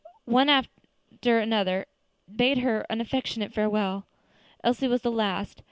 [0.25, 1.85] One after another
[2.35, 4.07] bade her an affectionate farewell.
[4.63, 5.59] Elsie was the last.